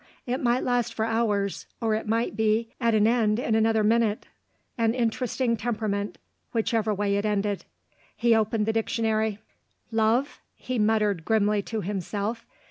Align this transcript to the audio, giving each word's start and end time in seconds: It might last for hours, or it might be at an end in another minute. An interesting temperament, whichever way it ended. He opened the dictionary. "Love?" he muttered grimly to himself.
It 0.25 0.41
might 0.41 0.63
last 0.63 0.95
for 0.95 1.05
hours, 1.05 1.67
or 1.79 1.93
it 1.93 2.07
might 2.07 2.35
be 2.35 2.69
at 2.81 2.95
an 2.95 3.05
end 3.05 3.37
in 3.37 3.53
another 3.53 3.83
minute. 3.83 4.25
An 4.75 4.95
interesting 4.95 5.55
temperament, 5.55 6.17
whichever 6.53 6.91
way 6.91 7.17
it 7.17 7.23
ended. 7.23 7.65
He 8.15 8.33
opened 8.33 8.65
the 8.65 8.73
dictionary. 8.73 9.37
"Love?" 9.91 10.41
he 10.55 10.79
muttered 10.79 11.23
grimly 11.23 11.61
to 11.61 11.81
himself. 11.81 12.47